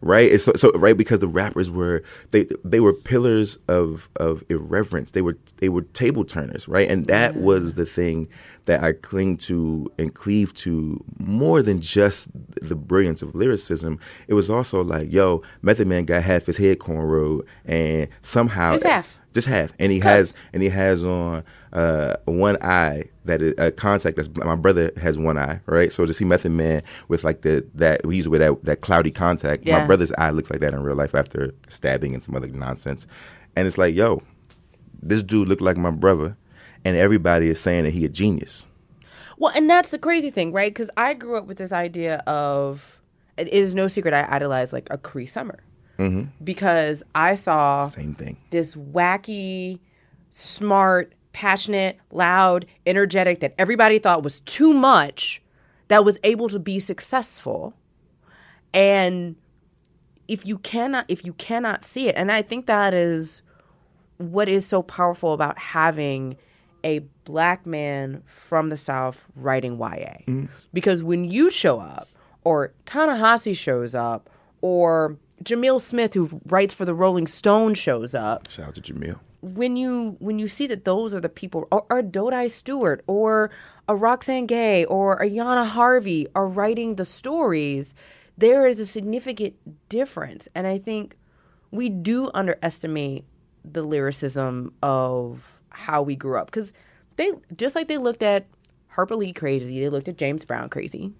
[0.00, 0.30] right?
[0.30, 5.12] It's so, so right because the rappers were they they were pillars of of irreverence.
[5.12, 6.90] They were they were table turners, right?
[6.90, 8.28] And that was the thing
[8.66, 12.28] that I cling to and cleave to more than just
[12.60, 13.98] the brilliance of lyricism.
[14.28, 18.84] It was also like, yo, Method Man got half his head cornrowed, and somehow Just
[18.86, 19.18] half.
[19.32, 23.70] just half, and he has and he has on uh, one eye that is a
[23.70, 24.16] contact.
[24.16, 25.92] That's my brother has one eye, right?
[25.92, 29.64] So to see Method Man with like the that he's with that that cloudy contact.
[29.64, 29.78] Yeah.
[29.78, 33.06] My brother's eye looks like that in real life after stabbing and some other nonsense,
[33.56, 34.22] and it's like, yo,
[35.00, 36.36] this dude looked like my brother,
[36.84, 38.66] and everybody is saying that he a genius.
[39.38, 40.72] Well, and that's the crazy thing, right?
[40.72, 42.98] Because I grew up with this idea of
[43.36, 45.60] it is no secret I idolized like a Cree Summer
[45.98, 46.24] mm-hmm.
[46.42, 48.36] because I saw Same thing.
[48.50, 49.78] this wacky,
[50.32, 55.42] smart, passionate, loud, energetic that everybody thought was too much
[55.88, 57.74] that was able to be successful.
[58.72, 59.36] And
[60.26, 63.42] if you cannot if you cannot see it, and I think that is
[64.18, 66.36] what is so powerful about having
[66.84, 70.18] a black man from the South writing YA.
[70.26, 70.48] Mm.
[70.72, 72.08] Because when you show up,
[72.44, 78.50] or Ta-Nehisi shows up, or Jamil Smith, who writes for the Rolling Stone, shows up,
[78.50, 79.20] Shout out to Jamil.
[79.40, 83.50] When you when you see that those are the people, or, or Dodai Stewart, or
[83.86, 87.94] a Roxane Gay, or a Yana Harvey are writing the stories,
[88.36, 89.54] there is a significant
[89.88, 91.16] difference, and I think
[91.70, 93.24] we do underestimate
[93.64, 96.46] the lyricism of how we grew up.
[96.46, 96.72] Because
[97.16, 98.46] they just like they looked at
[98.98, 101.12] Harper Lee crazy, they looked at James Brown crazy,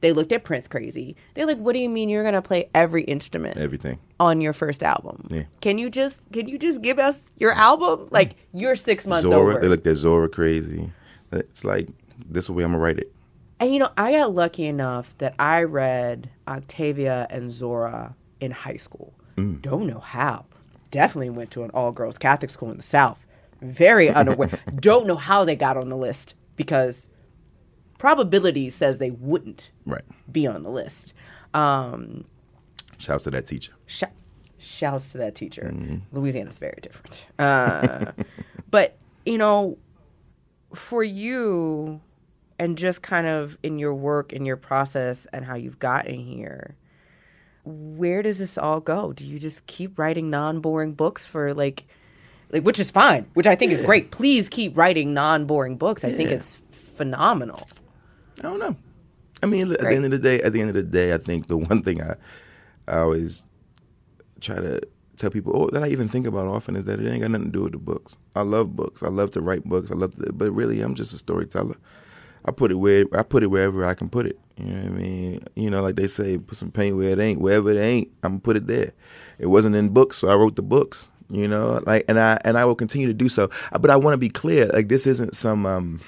[0.00, 1.14] they looked at Prince crazy.
[1.34, 4.00] They're like, "What do you mean you're gonna play every instrument?" Everything.
[4.18, 5.28] on your first album.
[5.30, 5.44] Yeah.
[5.60, 8.08] Can you just can you just give us your album?
[8.10, 9.52] Like you're six months Zora.
[9.54, 9.60] over.
[9.60, 10.90] They looked at Zora crazy.
[11.30, 11.86] It's like
[12.28, 13.12] this is the way I'm gonna write it.
[13.60, 18.76] and you know, I got lucky enough that I read Octavia and Zora in high
[18.76, 19.14] school.
[19.36, 19.62] Mm.
[19.62, 20.46] Don't know how.
[20.90, 23.24] Definitely went to an all girls Catholic school in the South.
[23.62, 24.58] Very unaware.
[24.74, 27.08] Don't know how they got on the list because
[28.00, 30.02] probability says they wouldn't Right.
[30.32, 31.12] be on the list.
[31.52, 32.24] Um,
[32.98, 33.72] Shouts to that teacher.
[33.86, 34.04] Sh-
[34.58, 35.72] shouts to that teacher.
[36.10, 37.26] Louisiana's very different.
[37.38, 38.12] Uh,
[38.70, 39.76] but, you know,
[40.74, 42.00] for you
[42.58, 46.76] and just kind of in your work and your process and how you've gotten here,
[47.64, 49.12] where does this all go?
[49.12, 51.84] Do you just keep writing non-boring books for like
[52.52, 54.10] like which is fine, which I think is great.
[54.10, 56.02] Please keep writing non-boring books.
[56.02, 57.60] I think it's phenomenal.
[58.40, 58.76] I don't know.
[59.42, 61.18] I mean, at the end of the day, at the end of the day, I
[61.18, 62.16] think the one thing I,
[62.88, 63.46] I always
[64.40, 64.80] try to
[65.16, 67.46] tell people, or that I even think about often, is that it ain't got nothing
[67.48, 68.18] to do with the books.
[68.34, 69.02] I love books.
[69.02, 69.90] I love to write books.
[69.90, 71.76] I love, to, but really, I'm just a storyteller.
[72.44, 74.38] I put it where I put it wherever I can put it.
[74.56, 75.44] You know what I mean?
[75.56, 77.40] You know, like they say, put some paint where it ain't.
[77.40, 78.92] Wherever it ain't, I'm gonna put it there.
[79.38, 81.10] It wasn't in books, so I wrote the books.
[81.28, 83.50] You know, like, and I and I will continue to do so.
[83.78, 84.66] But I want to be clear.
[84.66, 85.66] Like, this isn't some.
[85.66, 86.00] um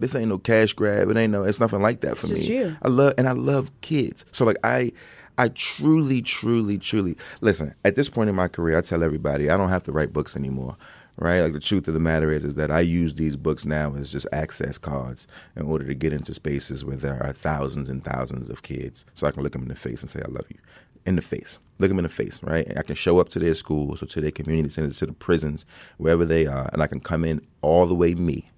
[0.00, 1.08] this ain't no cash grab.
[1.10, 1.44] It ain't no.
[1.44, 2.56] It's nothing like that for It's me.
[2.56, 2.76] you.
[2.82, 4.24] I love and I love kids.
[4.32, 4.92] So like I,
[5.38, 7.74] I truly, truly, truly listen.
[7.84, 10.34] At this point in my career, I tell everybody I don't have to write books
[10.36, 10.76] anymore.
[11.16, 11.40] Right?
[11.42, 14.10] Like the truth of the matter is, is that I use these books now as
[14.10, 18.48] just access cards in order to get into spaces where there are thousands and thousands
[18.48, 20.56] of kids, so I can look them in the face and say I love you,
[21.04, 21.58] in the face.
[21.78, 22.66] Look them in the face, right?
[22.66, 25.12] And I can show up to their schools or to their community centers, to the
[25.12, 25.66] prisons,
[25.98, 28.48] wherever they are, and I can come in all the way me,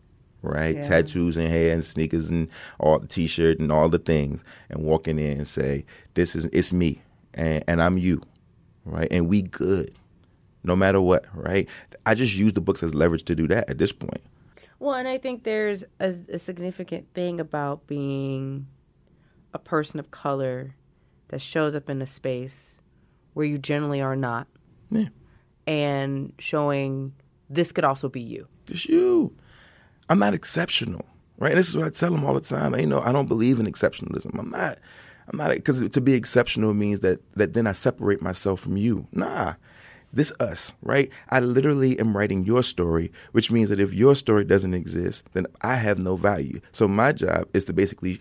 [0.43, 0.77] right?
[0.77, 0.83] Yeah.
[0.83, 5.19] Tattoos and hair and sneakers and all the t-shirt and all the things, and walking
[5.19, 7.01] in and say, "This is it's me,
[7.35, 8.23] and, and I'm you,
[8.85, 9.09] right?
[9.11, 9.93] And we good,
[10.65, 11.69] no matter what, right?
[12.05, 14.21] I just use the books as leverage to do that at this point.
[14.79, 18.67] Well, and I think there's a, a significant thing about being
[19.55, 20.75] a person of color
[21.29, 22.81] that shows up in a space
[23.35, 24.49] where you generally are not
[24.91, 25.09] Yeah,
[25.67, 27.13] and showing
[27.49, 28.49] this could also be you.
[28.69, 29.37] it's you.
[30.09, 31.05] I'm not exceptional,
[31.39, 31.53] right?
[31.53, 32.75] And this is what I tell them all the time.
[32.79, 34.39] You know, I don't believe in exceptionalism.
[34.39, 34.79] I'm not.
[35.29, 39.07] I'm not because to be exceptional means that that then I separate myself from you.
[39.13, 39.55] Nah,
[40.13, 41.11] this us, right?
[41.31, 45.47] I literally am writing your story, which means that if your story doesn't exist, then
[45.63, 46.61] I have no value.
[46.73, 48.21] So my job is to basically,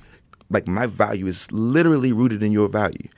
[0.49, 3.09] like, my value is literally rooted in your value,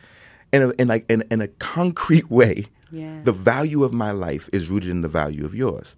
[0.52, 2.66] in a, in like in, in a concrete way.
[2.92, 3.22] Yeah.
[3.24, 5.96] The value of my life is rooted in the value of yours.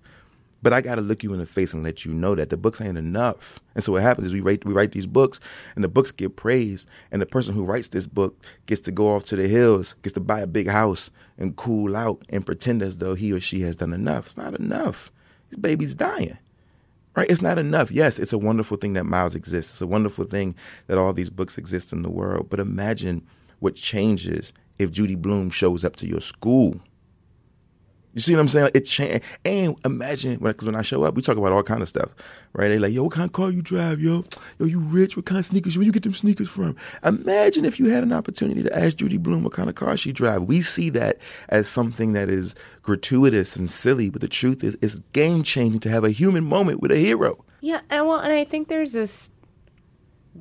[0.65, 2.57] But I got to look you in the face and let you know that the
[2.57, 3.59] books ain't enough.
[3.75, 5.39] And so what happens is we write we write these books,
[5.75, 9.09] and the books get praised, and the person who writes this book gets to go
[9.09, 12.81] off to the hills, gets to buy a big house and cool out and pretend
[12.81, 14.25] as though he or she has done enough.
[14.25, 15.11] It's not enough.
[15.51, 16.39] This baby's dying.
[17.15, 17.29] Right?
[17.29, 17.91] It's not enough.
[17.91, 19.73] Yes, it's a wonderful thing that Miles exists.
[19.73, 20.55] It's a wonderful thing
[20.87, 22.47] that all these books exist in the world.
[22.49, 23.23] But imagine
[23.59, 26.81] what changes if Judy Blume shows up to your school
[28.15, 28.71] you see what I'm saying?
[28.73, 29.23] It changed.
[29.43, 32.15] And imagine, because when I show up, we talk about all kind of stuff,
[32.53, 32.69] right?
[32.69, 34.23] They like, yo, what kind of car you drive, yo?
[34.57, 35.17] Yo, you rich?
[35.17, 35.77] What kind of sneakers?
[35.77, 36.77] Where you get them sneakers from?
[37.03, 40.13] Imagine if you had an opportunity to ask Judy Blume what kind of car she
[40.13, 40.43] drive.
[40.43, 41.17] We see that
[41.49, 45.89] as something that is gratuitous and silly, but the truth is, it's game changing to
[45.89, 47.43] have a human moment with a hero.
[47.59, 49.29] Yeah, and well, and I think there's this,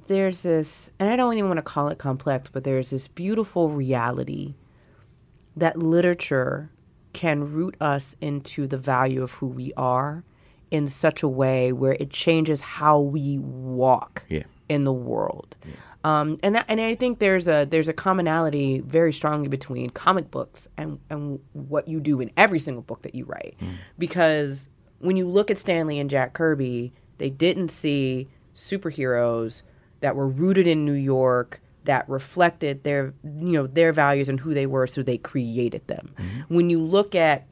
[0.07, 3.71] there's this, and I don't even want to call it complex, but there's this beautiful
[3.71, 4.55] reality
[5.57, 6.71] that literature
[7.15, 10.25] can root us into the value of who we are
[10.71, 14.43] in such a way where it changes how we walk yeah.
[14.69, 15.57] in the world.
[15.65, 15.75] Yeah.
[16.03, 20.31] Um, and that, and I think there's a there's a commonality very strongly between comic
[20.31, 23.77] books and and what you do in every single book that you write, mm.
[23.99, 29.63] because when you look at Stan Lee and Jack Kirby, they didn't see superheroes
[30.01, 34.55] that were rooted in New York that reflected their you know their values and who
[34.55, 36.55] they were so they created them mm-hmm.
[36.55, 37.47] when you look at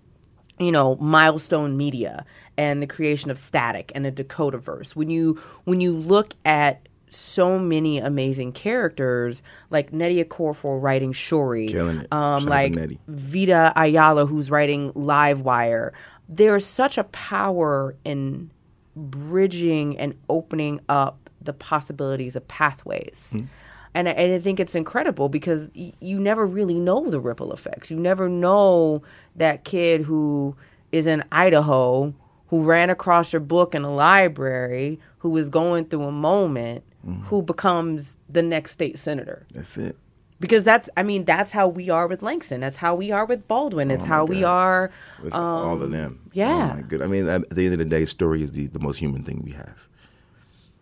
[0.58, 2.24] you know milestone media
[2.56, 7.58] and the creation of static and a Dakotaverse when you when you look at so
[7.58, 11.68] many amazing characters like Nnedi Okorafor writing Shuri,
[12.10, 12.74] um, like
[13.06, 15.92] Vita Ayala who's writing Livewire.
[16.26, 18.50] There's such a power in
[18.96, 23.32] bridging and opening up the possibilities of pathways.
[23.34, 23.46] Mm-hmm
[23.94, 27.52] and I, and I think it's incredible because y- you never really know the ripple
[27.52, 27.90] effects.
[27.90, 29.02] You never know
[29.36, 30.56] that kid who
[30.90, 32.14] is in Idaho
[32.48, 37.22] who ran across your book in a library who was going through a moment mm-hmm.
[37.24, 39.46] who becomes the next state senator.
[39.54, 39.96] That's it.
[40.38, 42.60] Because that's, I mean, that's how we are with Langston.
[42.60, 43.90] That's how we are with Baldwin.
[43.90, 44.28] It's oh how God.
[44.28, 44.90] we are
[45.22, 46.28] with um, all of them.
[46.34, 46.72] Yeah.
[46.72, 47.00] Oh my good.
[47.00, 49.42] I mean, at the end of the day, story is the, the most human thing
[49.42, 49.88] we have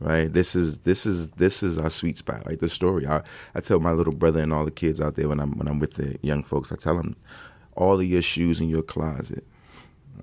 [0.00, 0.32] right?
[0.32, 2.58] This is this is this is our sweet spot, right?
[2.58, 3.06] The story.
[3.06, 3.22] I,
[3.54, 5.78] I tell my little brother and all the kids out there when I'm when I'm
[5.78, 7.16] with the young folks, I tell them
[7.76, 9.46] all of your shoes in your closet,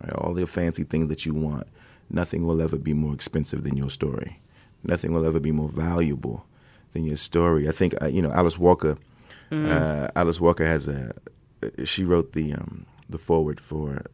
[0.02, 0.14] right?
[0.14, 1.68] All the fancy things that you want.
[2.10, 4.40] Nothing will ever be more expensive than your story.
[4.84, 6.46] Nothing will ever be more valuable
[6.94, 7.68] than your story.
[7.68, 8.98] I think uh, you know Alice Walker.
[9.52, 9.70] Mm.
[9.70, 11.14] Uh, Alice Walker has a.
[11.86, 14.06] She wrote the um, the forward for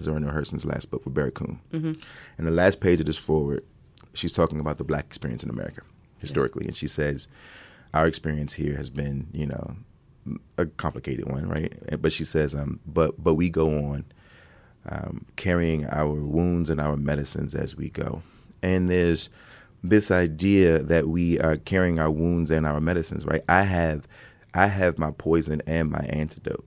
[0.00, 1.92] Zora Neale Hurston's last book for Barracoon, mm-hmm.
[2.38, 3.64] and the last page of this forward
[4.14, 5.82] she's talking about the black experience in America
[6.18, 6.68] historically, yeah.
[6.68, 7.28] and she says
[7.94, 9.76] our experience here has been, you know,
[10.58, 11.72] a complicated one, right?
[12.00, 14.04] But she says, um, but but we go on
[14.88, 18.22] um, carrying our wounds and our medicines as we go,
[18.62, 19.30] and there's
[19.82, 23.42] this idea that we are carrying our wounds and our medicines, right?
[23.48, 24.08] I have,
[24.54, 26.66] I have my poison and my antidote.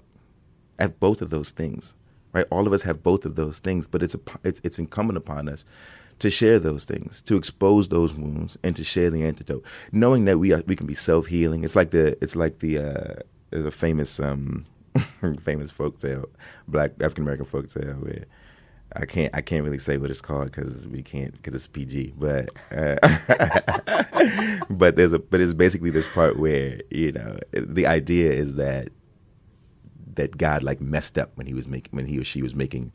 [0.80, 1.95] I have both of those things,
[2.32, 2.45] right?
[2.49, 5.49] All of us have both of those things, but it's a, it's, it's incumbent upon
[5.49, 5.65] us
[6.21, 10.38] to share those things, to expose those wounds, and to share the antidote, knowing that
[10.38, 11.63] we are, we can be self healing.
[11.63, 13.13] It's like the it's like the uh,
[13.51, 14.65] a famous um,
[15.41, 16.29] famous folk tale,
[16.67, 18.25] black African American folk tale where.
[18.93, 19.34] I can't.
[19.34, 22.13] I can't really say what it's called because we can't because it's PG.
[22.17, 22.97] But uh,
[24.69, 28.89] but there's a but it's basically this part where you know the idea is that
[30.15, 32.91] that God like messed up when he was making when he or she was making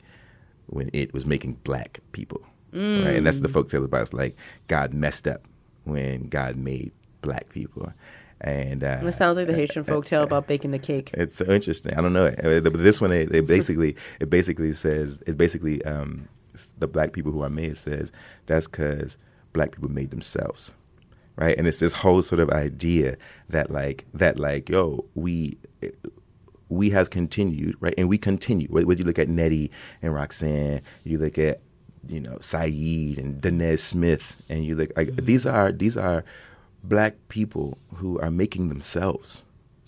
[0.67, 2.45] when it was making black people
[2.77, 3.05] Mm.
[3.05, 3.17] Right?
[3.17, 4.37] And that's the folk tale about it's like
[4.69, 5.43] God messed up
[5.85, 7.93] when God made black people.
[8.41, 11.11] And uh, it sounds like the Haitian folk tale about baking the cake.
[11.15, 11.95] It's so interesting.
[11.95, 12.31] I don't know.
[12.37, 16.29] But this one, it, it basically it basically says it's basically um,
[16.79, 18.13] the black people who are made says
[18.45, 19.17] that's because
[19.55, 20.75] black people made themselves,
[21.37, 21.57] right?
[21.57, 23.17] And it's this whole sort of idea
[23.49, 25.57] that like that like yo we
[26.69, 27.95] we have continued, right?
[27.97, 28.69] And we continue.
[28.69, 29.71] Whether you look at Nnedi
[30.03, 31.61] and Roxane, you look at
[32.09, 35.25] you know Saeed and Danez Smith, and you look like mm-hmm.
[35.25, 36.25] these are these are
[36.83, 39.43] black people who are making themselves.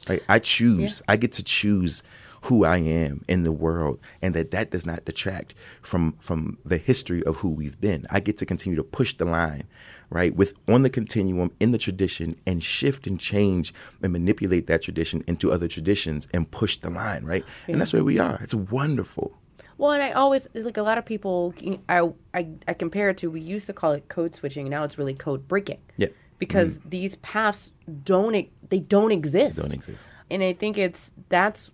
[0.09, 1.12] Like I choose, yeah.
[1.12, 2.02] I get to choose
[2.42, 6.78] who I am in the world, and that that does not detract from from the
[6.78, 8.07] history of who we've been.
[8.11, 9.64] I get to continue to push the line,
[10.11, 14.83] right, with on the continuum in the tradition, and shift and change and manipulate that
[14.83, 17.44] tradition into other traditions and push the line, right?
[17.66, 17.72] Yeah.
[17.72, 18.38] And that's where we are.
[18.40, 19.37] It's wonderful.
[19.79, 21.55] Well, and I always it's like a lot of people.
[21.88, 24.69] I, I I compare it to we used to call it code switching.
[24.69, 25.81] Now it's really code breaking.
[25.97, 26.09] Yeah.
[26.38, 26.91] Because mm.
[26.91, 27.71] these paths
[28.03, 29.59] don't they don't exist.
[29.59, 30.11] Don't exist.
[30.31, 31.71] And I think it's that's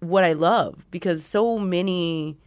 [0.00, 2.38] what I love because so many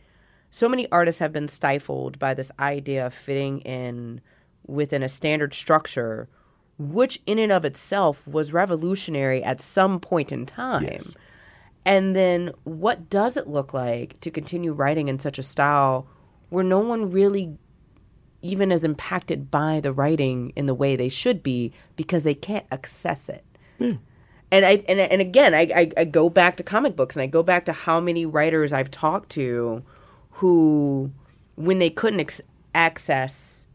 [0.51, 4.21] so many artists have been stifled by this idea of fitting in
[4.67, 6.29] within a standard structure
[6.77, 10.83] which in and of itself was revolutionary at some point in time.
[10.83, 11.15] Yes.
[11.85, 16.07] And then what does it look like to continue writing in such a style
[16.49, 17.57] where no one really
[18.41, 22.65] even is impacted by the writing in the way they should be because they can't
[22.71, 23.43] access it.
[24.51, 27.27] And I and, and again, I, I, I go back to comic books and I
[27.27, 29.83] go back to how many writers I've talked to
[30.35, 31.11] who,
[31.55, 32.41] when they couldn't ex-
[32.73, 33.65] access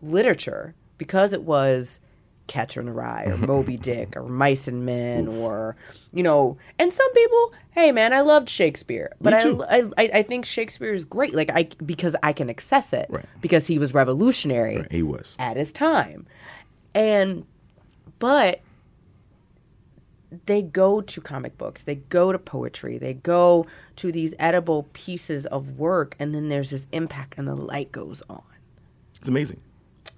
[0.00, 1.98] literature because it was
[2.46, 3.46] Catcher in the Rye or mm-hmm.
[3.46, 5.76] Moby Dick or Mice and Men or
[6.12, 9.50] you know, and some people, hey man, I loved Shakespeare, but I.
[9.68, 13.24] I I I think Shakespeare is great, like I because I can access it Right.
[13.40, 15.36] because he was revolutionary Right, he was.
[15.38, 16.26] at his time,
[16.94, 17.46] and
[18.18, 18.60] but
[20.46, 25.46] they go to comic books, they go to poetry, they go to these edible pieces
[25.46, 28.42] of work, and then there's this impact, and the light goes on.
[29.16, 29.60] It's amazing.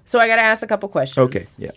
[0.04, 1.18] So I got to ask a couple questions.
[1.26, 1.72] Okay, yeah.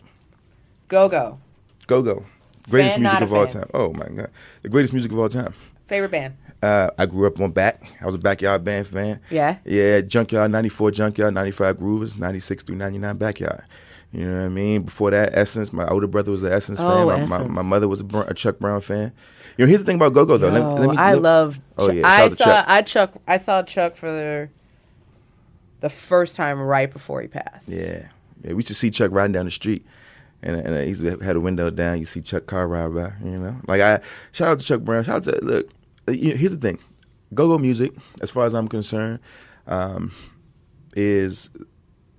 [0.89, 1.39] Go go.
[1.87, 2.25] Go go.
[2.69, 3.61] Greatest Fan, music of all fan.
[3.61, 3.71] time.
[3.73, 4.29] Oh my god,
[4.61, 5.53] the greatest music of all time.
[5.87, 6.35] Favorite band.
[6.61, 7.81] Uh, I grew up on back.
[8.01, 9.21] I was a backyard band fan.
[9.31, 9.57] Yeah?
[9.65, 13.63] Yeah, Junkyard 94, Junkyard 95 Groovers, 96 through 99 Backyard.
[14.11, 14.81] You know what I mean?
[14.83, 15.71] Before that, Essence.
[15.71, 17.07] My older brother was an Essence Oh, fan.
[17.07, 17.49] My, my, Essence.
[17.55, 19.13] my mother was a, Br- a Chuck Brown fan.
[19.57, 20.49] You know, here's the thing about Go Go though.
[20.49, 21.59] Let, let me, I let- love.
[21.77, 22.65] Oh Chuck- yeah, I saw Chuck.
[22.67, 23.15] I Chuck.
[23.27, 24.49] I saw Chuck for the
[25.79, 27.69] the first time right before he passed.
[27.69, 28.07] Yeah,
[28.43, 28.49] yeah.
[28.49, 29.85] We used to see Chuck riding down the street,
[30.43, 31.99] and and I used to had a window down.
[31.99, 33.13] You see Chuck car ride by.
[33.23, 33.99] You know, like I
[34.31, 35.03] shout out to Chuck Brown.
[35.03, 35.69] Shout out to look.
[36.07, 36.79] uh, You know, here's the thing,
[37.33, 39.19] go-go music, as far as I'm concerned,
[39.67, 40.11] um,
[40.95, 41.49] is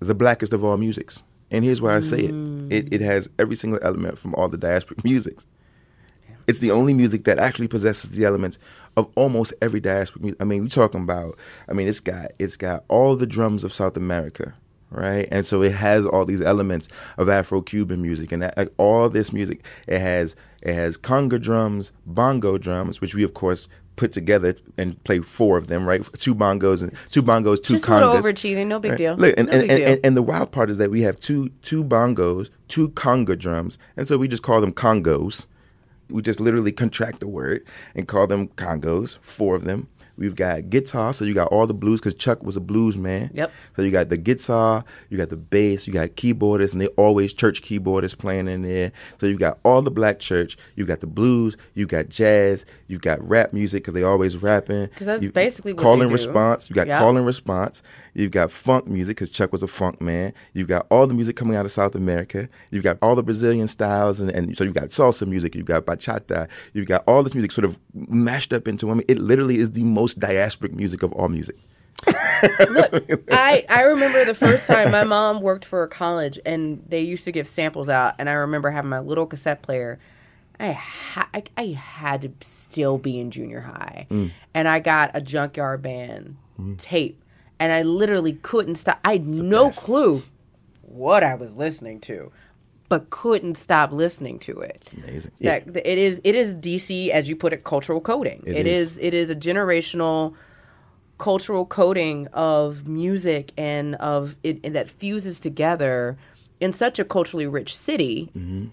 [0.00, 1.22] the blackest of all musics.
[1.50, 2.35] And here's why I say it.
[2.72, 5.46] It it has every single element from all the diasporic musics.
[6.46, 8.59] It's the only music that actually possesses the elements
[8.96, 10.40] of almost every diasporic music.
[10.42, 11.38] I mean, we're talking about.
[11.68, 14.54] I mean, it's got it's got all the drums of South America,
[14.90, 15.29] right?
[15.31, 19.64] And so it has all these elements of Afro-Cuban music and that, all this music.
[19.87, 25.03] It has it has conga drums, bongo drums, which we of course put together and
[25.05, 26.03] play four of them, right?
[26.14, 28.12] Two bongos and two bongos, two Just a congas.
[28.14, 28.66] little overachieving.
[28.66, 28.98] No big Right.
[28.98, 29.14] deal.
[29.16, 29.88] Look, and, no and, big and, deal.
[29.88, 33.79] and, and the wild part is that we have two two bongos, two conga drums,
[33.96, 35.46] and so we just call them congos.
[36.09, 39.88] We just literally contract the word and call them congos, four of them.
[40.20, 43.30] We've got guitar, so you got all the blues because Chuck was a blues man.
[43.35, 43.50] Yep.
[43.74, 47.33] So you got the guitar, you got the bass, you got keyboardists, and they always
[47.33, 48.92] church keyboardists playing in there.
[49.18, 52.98] So you got all the black church, you got the blues, you got jazz, you
[52.98, 54.87] got rap music because they always rapping.
[54.88, 56.68] Because that's You- basically what call and response.
[56.68, 56.98] You got Yep.
[56.98, 57.83] call and response.
[58.12, 60.33] You've got funk music because Chuck was a funk man.
[60.52, 62.48] You've got all the music coming out of South America.
[62.70, 65.54] You've got all the Brazilian styles, and, and so you've got salsa music.
[65.54, 66.48] You've got bachata.
[66.74, 68.90] You've got all this music sort of mashed up into.
[68.90, 71.57] I mean, it literally is the most diasporic music of all music.
[72.07, 77.03] Look, I, I remember the first time my mom worked for a college and they
[77.03, 79.99] used to give samples out and I remember having my little cassette player.
[80.59, 84.31] I ha- I, I had to still be in junior high mm.
[84.53, 86.79] and I got a junkyard band mm.
[86.79, 87.23] tape
[87.59, 89.01] and I literally couldn't stop.
[89.05, 89.85] I had no best.
[89.85, 90.23] clue
[90.83, 92.33] what I was listening to,
[92.90, 94.92] but couldn't stop listening to it.
[94.98, 95.31] Amazing.
[95.38, 95.61] Yeah.
[95.64, 98.42] It is it is DC as you put it cultural coding.
[98.44, 98.92] It it is.
[98.92, 100.35] is it is a generational
[101.16, 106.18] cultural coding of music and of it and that fuses together
[106.59, 108.29] in such a culturally rich city.
[108.37, 108.66] Mm-hmm.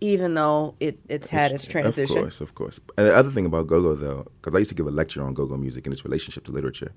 [0.00, 2.16] Even though it, it's had its transition.
[2.16, 2.80] Of course, of course.
[2.98, 5.32] And the other thing about go-go though, because I used to give a lecture on
[5.32, 6.90] go-go music and its relationship to literature.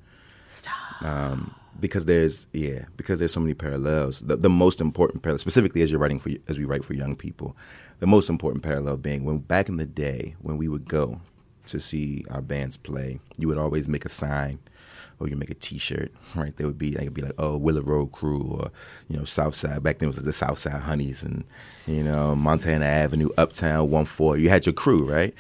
[0.46, 1.02] Stop.
[1.02, 5.82] Um, because there's yeah because there's so many parallels the, the most important parallel specifically
[5.82, 7.54] as you're writing for as we write for young people
[8.00, 11.20] the most important parallel being when back in the day when we would go
[11.66, 14.58] to see our bands play you would always make a sign
[15.20, 16.56] or you make a T-shirt, right?
[16.58, 18.72] There would be, would be like, oh, Willow Road Crew, or
[19.08, 19.82] you know, Southside.
[19.82, 21.46] Back then it was the Southside Honeys, and
[21.88, 24.38] you know, Montana Avenue, Uptown, One Four.
[24.38, 25.34] You had your crew, right?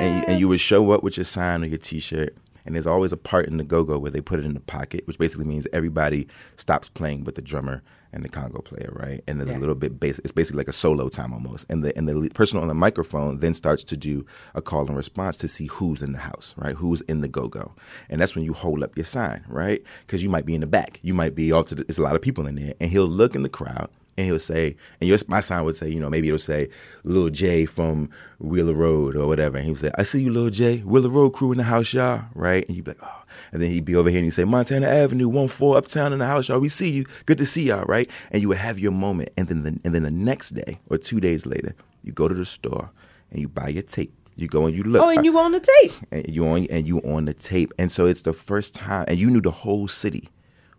[0.00, 2.36] And you, and you would show up with your sign or your T-shirt,
[2.66, 5.06] and there's always a part in the go-go where they put it in the pocket,
[5.06, 6.26] which basically means everybody
[6.56, 7.82] stops playing but the drummer
[8.12, 9.22] and the congo player, right?
[9.26, 9.58] And there's Yeah.
[9.58, 10.24] a little bit basic.
[10.24, 11.66] It's basically like a solo time almost.
[11.68, 14.24] And the and the person on the microphone then starts to do
[14.54, 16.74] a call and response to see who's in the house, right?
[16.76, 17.74] Who's in the go-go,
[18.08, 19.82] and that's when you hold up your sign, right?
[20.00, 21.74] Because you might be in the back, you might be off to.
[21.74, 23.90] The, there's a lot of people in there, and he'll look in the crowd.
[24.18, 26.68] And he'll say, and your, my sign would say, you know, maybe it'll say,
[27.04, 28.08] Lil J from
[28.38, 29.58] Wheeler Road or whatever.
[29.58, 31.92] And he would say, I see you, Lil J, Wheeler Road crew in the house,
[31.92, 32.66] y'all, right?
[32.66, 33.22] And you'd be like, oh.
[33.52, 36.18] And then he'd be over here and he'd say, Montana Avenue, 1 4 Uptown in
[36.20, 36.60] the house, y'all.
[36.60, 37.04] We see you.
[37.26, 38.10] Good to see y'all, right?
[38.30, 39.30] And you would have your moment.
[39.36, 42.34] And then the, and then the next day or two days later, you go to
[42.34, 42.90] the store
[43.30, 45.02] and you buy your tape You go and you look.
[45.02, 45.92] Oh, and you on the tape.
[46.10, 47.72] and you on and you on the tape.
[47.78, 50.28] And so it's the first time and you knew the whole city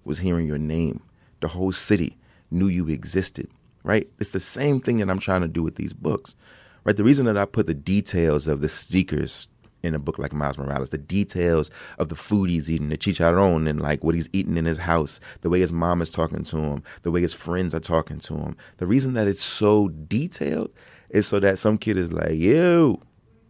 [0.03, 1.01] was hearing your name.
[1.41, 2.16] The whole city
[2.51, 3.49] knew you existed.
[3.83, 4.07] Right?
[4.19, 6.35] It's the same thing that I'm trying to do with these books.
[6.83, 6.95] Right?
[6.95, 9.47] The reason that I put the details of the speakers
[9.83, 13.69] in a book like Miles Morales, the details of the food he's eating, the chicharron,
[13.69, 16.57] and like what he's eating in his house, the way his mom is talking to
[16.57, 18.57] him, the way his friends are talking to him.
[18.77, 20.71] The reason that it's so detailed
[21.09, 23.01] is so that some kid is like, yo,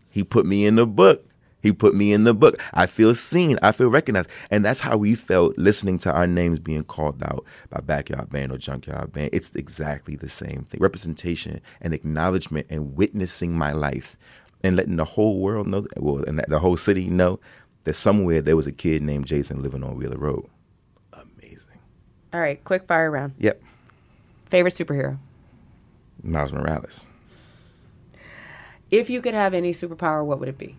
[0.10, 1.27] he put me in the book.
[1.68, 2.64] He put me in the book.
[2.74, 3.60] I feel seen.
[3.62, 4.30] I feel recognized.
[4.50, 8.54] And that's how we felt listening to our names being called out by Backyard Band
[8.54, 9.32] or Junkyard Band.
[9.34, 10.80] It's exactly the same thing.
[10.80, 14.16] Representation and acknowledgement and witnessing my life
[14.64, 17.38] and letting the whole world know, well, and the whole city know
[17.84, 20.48] that somewhere there was a kid named Jason living on Wheeler Road.
[21.12, 21.80] Amazing.
[22.34, 23.34] All right, quick fire round.
[23.40, 23.62] Yep.
[24.46, 25.18] Favorite superhero?
[26.24, 27.08] Miles Morales.
[28.90, 30.78] If you could have any superpower, what would it be?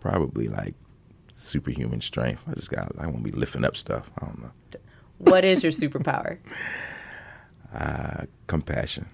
[0.00, 0.74] Probably like
[1.32, 2.42] superhuman strength.
[2.48, 4.10] I just got, I want to be lifting up stuff.
[4.20, 4.50] I don't know.
[5.18, 6.38] What is your superpower?
[7.70, 9.06] Uh, compassion.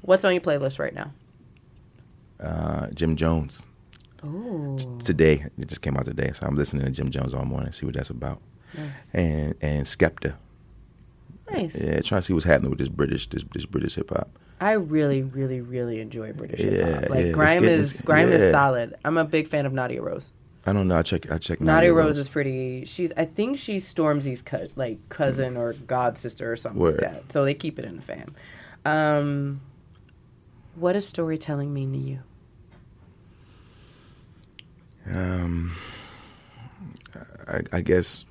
[0.00, 1.12] What's on your playlist right now?
[2.40, 3.62] Uh, Jim Jones.
[4.24, 7.72] Oh, Today, it just came out today, so I'm listening to Jim Jones all morning,
[7.72, 8.40] see what that's about.
[8.72, 8.90] nice.
[9.12, 10.36] And and Skepta.
[11.50, 11.78] Nice.
[11.78, 14.30] Yeah, trying to see what's happening with this British this this British hip hop.
[14.60, 17.10] I really, really, really enjoy British hip Yeah, hop.
[17.10, 18.36] Like yeah, grime getting- is grime yeah.
[18.36, 18.94] is solid.
[19.04, 20.32] I'm a big fan of Nadia Rose.
[20.68, 20.96] I don't know.
[20.96, 21.30] I check.
[21.30, 21.60] I check.
[21.60, 22.84] Nadia Rose is pretty.
[22.86, 23.12] She's.
[23.16, 27.00] I think she's Stormzy's cut like cousin or god sister or something Word.
[27.02, 27.32] like that.
[27.32, 28.34] So they keep it in the fam.
[28.84, 29.60] Um,
[30.74, 32.18] what does storytelling mean to you?
[35.08, 35.76] Um,
[37.46, 38.24] I, I guess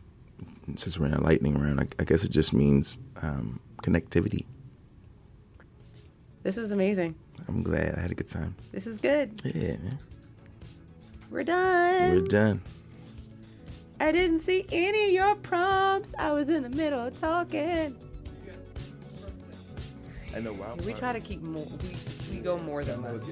[0.76, 4.46] since we're in a lightning round, I, I guess it just means um, connectivity.
[6.46, 7.16] This is amazing.
[7.48, 8.56] I'm glad I had a good time.
[8.72, 9.42] This is good.
[9.44, 9.98] Yeah, man.
[11.32, 12.12] We're done.
[12.12, 12.62] We're done.
[14.00, 16.14] I didn't see any of your prompts.
[16.20, 17.98] I was in the middle of talking.
[20.36, 20.54] I know.
[20.54, 20.78] Wow.
[20.86, 21.66] We try to keep more.
[22.30, 23.24] We, we go more than less.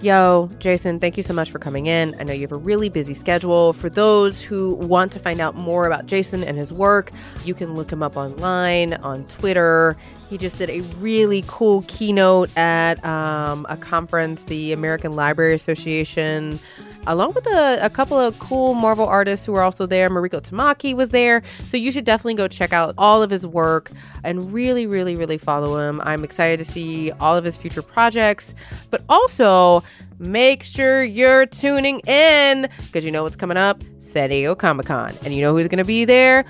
[0.00, 2.14] Yo, Jason, thank you so much for coming in.
[2.20, 3.72] I know you have a really busy schedule.
[3.72, 7.10] For those who want to find out more about Jason and his work,
[7.44, 9.96] you can look him up online, on Twitter.
[10.30, 16.60] He just did a really cool keynote at um, a conference, the American Library Association,
[17.06, 20.10] along with a, a couple of cool Marvel artists who were also there.
[20.10, 21.42] Mariko Tamaki was there.
[21.68, 23.90] So you should definitely go check out all of his work
[24.24, 26.00] and really, really, really follow him.
[26.02, 28.54] I'm excited to see all of his future projects,
[28.90, 29.82] but also
[30.18, 35.14] make sure you're tuning in because you know what's coming up San Diego Comic Con.
[35.24, 36.44] And you know who's going to be there?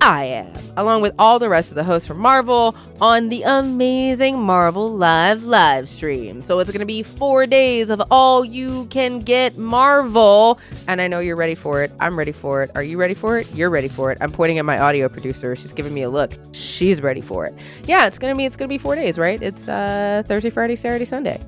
[0.00, 4.38] I am, along with all the rest of the hosts from Marvel on the amazing
[4.38, 6.42] Marvel Live live stream.
[6.42, 10.60] So it's going to be four days of all you can get Marvel.
[10.86, 11.90] And I know you're ready for it.
[11.98, 12.70] I'm ready for it.
[12.74, 13.52] Are you ready for it?
[13.54, 14.18] You're ready for it.
[14.20, 15.56] I'm pointing at my audio producer.
[15.56, 16.34] She's giving me a look.
[16.52, 17.54] She's ready for it.
[17.84, 19.42] Yeah, it's going to be, it's going to be four days, right?
[19.42, 21.40] It's uh, Thursday, Friday, Saturday, Sunday.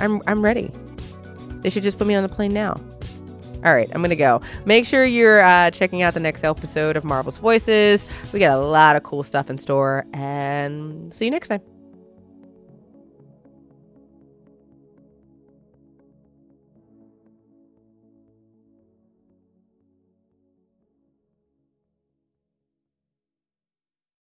[0.00, 0.72] I'm, I'm ready.
[1.62, 2.80] They should just put me on the plane now.
[3.64, 4.40] All right, I'm going to go.
[4.64, 8.04] Make sure you're uh, checking out the next episode of Marvel's Voices.
[8.32, 11.71] We got a lot of cool stuff in store, and see you next time.